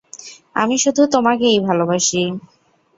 আমি 0.55 0.75
শুধু 0.77 1.01
তোমাকেই 1.13 1.57
ভালবাসি। 1.59 2.21